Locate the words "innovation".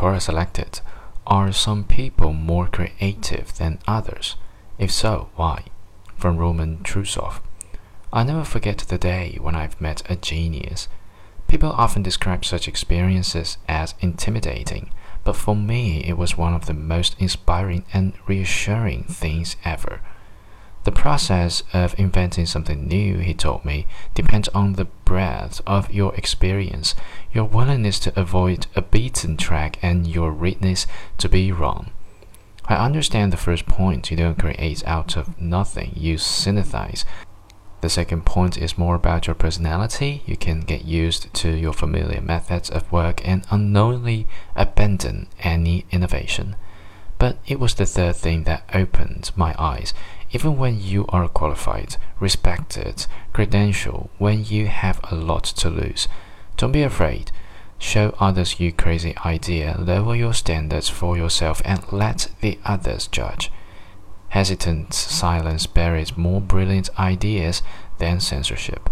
45.90-46.56